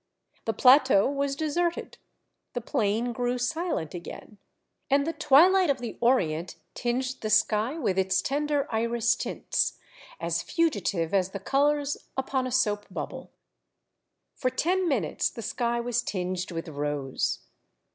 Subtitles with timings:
[0.45, 1.99] The plateau was deserted,
[2.53, 4.39] the plain grew silent again,
[4.89, 9.77] and the twi light of the Orient tinged the sky with its tender iris tints,
[10.19, 13.29] as fugitive as the colors upon a soap bubble.
[14.33, 17.41] For ten minutes the sky was tinged with rose.